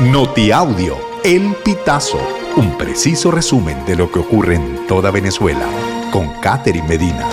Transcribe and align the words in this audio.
Notiaudio, 0.00 0.98
El 1.24 1.54
Pitazo, 1.64 2.20
un 2.58 2.76
preciso 2.76 3.30
resumen 3.30 3.82
de 3.86 3.96
lo 3.96 4.12
que 4.12 4.18
ocurre 4.18 4.56
en 4.56 4.86
toda 4.86 5.10
Venezuela, 5.10 5.66
con 6.12 6.28
Catherine 6.42 6.86
Medina. 6.86 7.26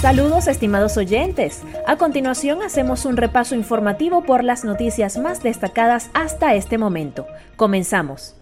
Saludos 0.00 0.46
estimados 0.46 0.96
oyentes. 0.96 1.62
A 1.88 1.96
continuación 1.96 2.62
hacemos 2.62 3.04
un 3.04 3.16
repaso 3.16 3.56
informativo 3.56 4.22
por 4.22 4.44
las 4.44 4.64
noticias 4.64 5.18
más 5.18 5.42
destacadas 5.42 6.08
hasta 6.14 6.54
este 6.54 6.78
momento. 6.78 7.26
Comenzamos. 7.56 8.36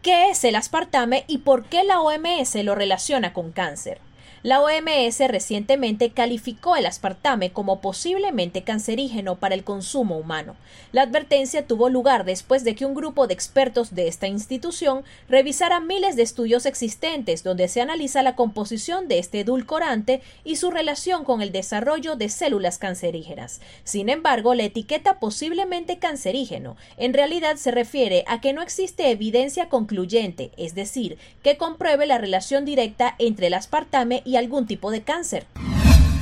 ¿Qué 0.00 0.30
es 0.30 0.44
el 0.44 0.54
aspartame 0.54 1.24
y 1.26 1.38
por 1.38 1.64
qué 1.64 1.82
la 1.82 2.00
OMS 2.02 2.54
lo 2.62 2.76
relaciona 2.76 3.32
con 3.32 3.50
cáncer? 3.50 3.98
La 4.44 4.60
OMS 4.60 5.20
recientemente 5.26 6.10
calificó 6.10 6.76
el 6.76 6.84
aspartame 6.84 7.50
como 7.50 7.80
posiblemente 7.80 8.60
cancerígeno 8.60 9.36
para 9.36 9.54
el 9.54 9.64
consumo 9.64 10.18
humano. 10.18 10.54
La 10.92 11.00
advertencia 11.00 11.66
tuvo 11.66 11.88
lugar 11.88 12.26
después 12.26 12.62
de 12.62 12.74
que 12.74 12.84
un 12.84 12.92
grupo 12.92 13.26
de 13.26 13.32
expertos 13.32 13.94
de 13.94 14.06
esta 14.06 14.26
institución 14.26 15.02
revisara 15.30 15.80
miles 15.80 16.14
de 16.14 16.24
estudios 16.24 16.66
existentes 16.66 17.42
donde 17.42 17.68
se 17.68 17.80
analiza 17.80 18.22
la 18.22 18.36
composición 18.36 19.08
de 19.08 19.18
este 19.18 19.40
edulcorante 19.40 20.20
y 20.44 20.56
su 20.56 20.70
relación 20.70 21.24
con 21.24 21.40
el 21.40 21.50
desarrollo 21.50 22.14
de 22.14 22.28
células 22.28 22.76
cancerígenas. 22.76 23.62
Sin 23.82 24.10
embargo, 24.10 24.52
la 24.52 24.64
etiqueta 24.64 25.20
posiblemente 25.20 25.98
cancerígeno 25.98 26.76
en 26.98 27.14
realidad 27.14 27.56
se 27.56 27.70
refiere 27.70 28.24
a 28.26 28.42
que 28.42 28.52
no 28.52 28.60
existe 28.60 29.10
evidencia 29.10 29.70
concluyente, 29.70 30.50
es 30.58 30.74
decir, 30.74 31.16
que 31.42 31.56
compruebe 31.56 32.04
la 32.04 32.18
relación 32.18 32.66
directa 32.66 33.14
entre 33.18 33.46
el 33.46 33.54
aspartame 33.54 34.20
y 34.26 34.33
algún 34.36 34.66
tipo 34.66 34.90
de 34.90 35.02
cáncer. 35.02 35.46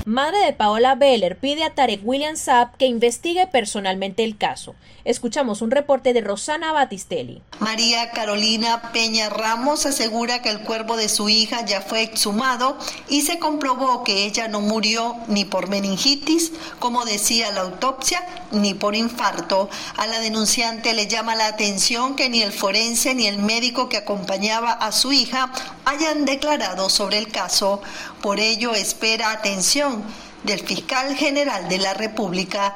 Madre 0.04 0.38
de 0.44 0.52
Paola 0.52 0.96
Beller 0.96 1.38
pide 1.38 1.62
a 1.62 1.74
Tarek 1.74 2.00
William 2.02 2.36
Saab 2.36 2.76
que 2.76 2.86
investigue 2.86 3.46
personalmente 3.46 4.24
el 4.24 4.36
caso. 4.36 4.74
Escuchamos 5.04 5.62
un 5.62 5.70
reporte 5.70 6.12
de 6.12 6.20
Rosana 6.20 6.72
Batistelli. 6.72 7.40
María 7.60 8.10
Carolina 8.10 8.90
Peña 8.92 9.30
Ramos 9.30 9.86
asegura 9.86 10.42
que 10.42 10.48
el 10.48 10.60
cuerpo 10.62 10.96
de 10.96 11.08
su 11.08 11.28
hija 11.28 11.64
ya 11.64 11.80
fue 11.80 12.02
exhumado 12.02 12.76
y 13.08 13.22
se 13.22 13.38
comprobó 13.38 14.02
que 14.02 14.24
ella 14.24 14.48
no 14.48 14.60
murió 14.60 15.16
ni 15.28 15.44
por 15.44 15.68
meningitis, 15.68 16.52
como 16.80 17.04
decía 17.04 17.52
la 17.52 17.60
autopsia, 17.60 18.26
ni 18.50 18.74
por 18.74 18.96
infarto. 18.96 19.70
A 19.96 20.08
la 20.08 20.18
denunciante 20.18 20.94
le 20.94 21.06
llama 21.06 21.36
la 21.36 21.46
atención 21.46 22.16
que 22.16 22.28
ni 22.28 22.42
el 22.42 22.52
forense 22.52 23.14
ni 23.14 23.28
el 23.28 23.38
médico 23.38 23.88
que 23.88 23.98
acompañaba 23.98 24.72
a 24.72 24.90
su 24.90 25.12
hija 25.12 25.52
hayan 25.84 26.24
declarado 26.24 26.88
sobre 26.88 27.18
el 27.18 27.28
caso. 27.28 27.82
Por 28.20 28.40
ello 28.40 28.74
espera 28.74 29.32
atención 29.32 30.02
del 30.44 30.60
fiscal 30.60 31.14
general 31.16 31.68
de 31.68 31.78
la 31.78 31.94
República. 31.94 32.74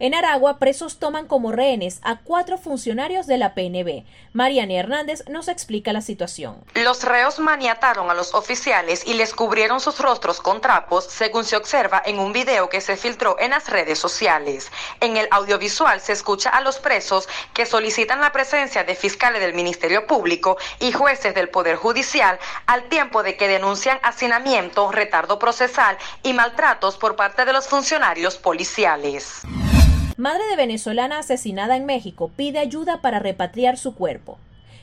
En 0.00 0.14
Aragua, 0.14 0.58
presos 0.58 1.00
toman 1.00 1.26
como 1.26 1.50
rehenes 1.50 1.98
a 2.04 2.18
cuatro 2.18 2.56
funcionarios 2.56 3.26
de 3.26 3.36
la 3.36 3.54
PNB. 3.54 4.04
Mariana 4.32 4.74
Hernández 4.74 5.24
nos 5.28 5.48
explica 5.48 5.92
la 5.92 6.02
situación. 6.02 6.62
Los 6.74 7.02
reos 7.02 7.40
maniataron 7.40 8.08
a 8.08 8.14
los 8.14 8.32
oficiales 8.32 9.04
y 9.04 9.14
les 9.14 9.34
cubrieron 9.34 9.80
sus 9.80 9.98
rostros 9.98 10.40
con 10.40 10.60
trapos, 10.60 11.04
según 11.04 11.44
se 11.44 11.56
observa 11.56 12.00
en 12.06 12.20
un 12.20 12.32
video 12.32 12.68
que 12.68 12.80
se 12.80 12.96
filtró 12.96 13.36
en 13.40 13.50
las 13.50 13.68
redes 13.68 13.98
sociales. 13.98 14.70
En 15.00 15.16
el 15.16 15.26
audiovisual 15.32 16.00
se 16.00 16.12
escucha 16.12 16.50
a 16.50 16.60
los 16.60 16.78
presos 16.78 17.28
que 17.52 17.66
solicitan 17.66 18.20
la 18.20 18.30
presencia 18.30 18.84
de 18.84 18.94
fiscales 18.94 19.40
del 19.40 19.54
Ministerio 19.54 20.06
Público 20.06 20.58
y 20.78 20.92
jueces 20.92 21.34
del 21.34 21.48
Poder 21.48 21.74
Judicial 21.74 22.38
al 22.66 22.84
tiempo 22.84 23.24
de 23.24 23.36
que 23.36 23.48
denuncian 23.48 23.98
hacinamiento, 24.04 24.92
retardo 24.92 25.40
procesal 25.40 25.98
y 26.22 26.34
maltratos 26.34 26.96
por 26.98 27.16
parte 27.16 27.44
de 27.44 27.52
los 27.52 27.66
funcionarios 27.66 28.36
policiales. 28.36 29.42
Madre 30.18 30.42
de 30.50 30.56
venezolana 30.56 31.20
asesinada 31.20 31.76
en 31.76 31.86
México 31.86 32.32
pide 32.34 32.58
ayuda 32.58 33.00
para 33.00 33.20
repatriar 33.20 33.78
su 33.78 33.94
cuerpo. 33.94 34.36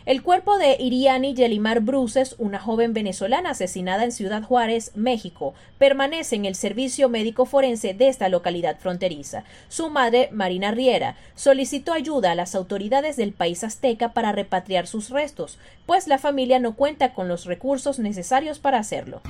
El 0.06 0.24
cuerpo 0.24 0.58
de 0.58 0.78
Iriani 0.80 1.34
Yelimar 1.34 1.82
Bruces, 1.82 2.36
una 2.38 2.58
joven 2.58 2.94
venezolana 2.94 3.50
asesinada 3.50 4.06
en 4.06 4.14
Ciudad 4.14 4.44
Juárez, 4.44 4.94
México, 4.96 5.54
permanece 5.78 6.38
en 6.38 6.46
el 6.46 6.56
servicio 6.56 7.10
médico 7.10 7.46
forense 7.46 7.94
de 7.94 8.08
esta 8.08 8.30
localidad 8.30 8.80
fronteriza. 8.80 9.44
Su 9.68 9.90
madre, 9.90 10.30
Marina 10.32 10.72
Riera, 10.72 11.18
solicitó 11.36 11.92
ayuda 11.92 12.32
a 12.32 12.36
las 12.36 12.56
autoridades 12.56 13.18
del 13.18 13.34
país 13.34 13.66
azteca 13.66 14.14
para 14.14 14.32
repatriar 14.32 14.88
sus 14.88 15.10
restos, 15.10 15.58
pues 15.86 16.08
la 16.08 16.18
familia 16.18 16.60
no 16.60 16.78
cuenta 16.78 17.14
con 17.14 17.28
los 17.28 17.44
recursos 17.44 18.00
necesarios 18.00 18.60
para 18.60 18.80
hacerlo. 18.80 19.22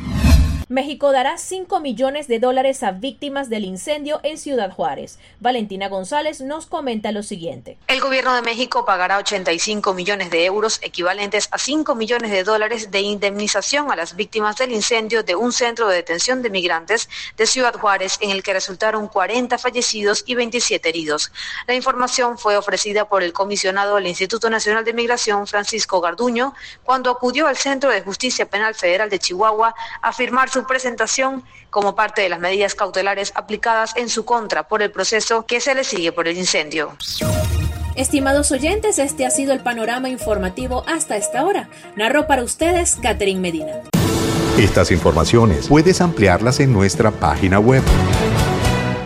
México 0.68 1.12
dará 1.12 1.38
5 1.38 1.80
millones 1.80 2.28
de 2.28 2.40
dólares 2.40 2.82
a 2.82 2.92
víctimas 2.92 3.50
del 3.50 3.66
incendio 3.66 4.20
en 4.24 4.40
Ciudad 4.40 4.72
Juárez. 4.72 5.20
Valentina 5.40 5.90
González 5.90 6.42
nos 6.42 6.66
comenta 6.66 7.12
lo 7.12 7.22
siguiente. 7.22 7.78
El 7.88 8.02
gobierno 8.02 8.34
de 8.34 8.42
México 8.42 8.84
pagará 8.84 9.20
85 9.20 9.94
millones 9.94 10.32
de 10.32 10.44
euros, 10.46 10.80
equivalentes 10.82 11.50
a 11.52 11.60
5 11.60 11.94
millones 11.94 12.32
de 12.32 12.44
dólares 12.44 12.90
de 12.90 13.02
indemnización 13.02 13.92
a 13.92 13.96
las 13.96 14.16
víctimas 14.16 14.58
del 14.58 14.72
incendio 14.72 15.22
de 15.22 15.36
un 15.36 15.54
centro 15.54 15.88
de 15.88 15.98
detención 15.98 16.42
de 16.42 16.50
migrantes 16.50 17.10
de 17.38 17.46
Ciudad 17.46 17.76
Juárez, 17.76 18.18
en 18.22 18.32
el 18.32 18.42
que 18.42 18.54
resultaron 18.54 19.08
40 19.08 19.60
fallecidos 19.60 20.24
y 20.26 20.34
27 20.34 20.90
heridos. 20.90 21.32
La 21.68 21.76
información 21.76 22.40
fue 22.40 22.58
ofrecida 22.58 23.08
por 23.08 23.22
el 23.22 23.34
comisionado 23.34 23.98
del 23.98 24.08
Instituto 24.08 24.50
Nacional 24.50 24.84
de 24.84 24.94
Migración, 24.94 25.46
Francisco 25.46 26.02
Garduño, 26.02 26.56
cuando 26.84 27.12
acudió 27.12 27.46
al 27.46 27.58
Centro 27.58 27.92
de 27.92 28.02
Justicia 28.02 28.50
Penal 28.50 28.74
Federal 28.74 29.12
de 29.12 29.20
Chihuahua 29.20 29.76
a 30.02 30.12
firmar 30.12 30.50
su 30.56 30.66
presentación 30.66 31.44
como 31.70 31.96
parte 31.96 32.22
de 32.22 32.30
las 32.30 32.40
medidas 32.40 32.76
cautelares 32.76 33.34
aplicadas 33.36 33.92
en 33.98 34.08
su 34.08 34.24
contra 34.24 34.70
por 34.70 34.82
el 34.82 34.90
proceso 34.90 35.46
que 35.46 35.60
se 35.60 35.76
le 35.76 35.84
sigue 35.84 36.14
por 36.14 36.30
el 36.30 36.38
incendio. 36.38 36.96
Estimados 37.96 38.54
oyentes, 38.54 38.98
este 38.98 39.26
ha 39.26 39.32
sido 39.32 39.52
el 39.52 39.60
panorama 39.60 40.08
informativo 40.08 40.86
hasta 40.88 41.18
esta 41.18 41.44
hora. 41.44 41.68
Narró 41.98 42.26
para 42.26 42.42
ustedes 42.42 42.96
Catherine 43.02 43.42
Medina. 43.42 43.82
Estas 44.58 44.92
informaciones 44.92 45.68
puedes 45.68 46.00
ampliarlas 46.00 46.62
en 46.62 46.72
nuestra 46.72 47.12
página 47.12 47.60
web, 47.60 47.84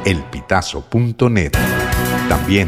elpitazo.net. 0.06 1.54
También 2.30 2.68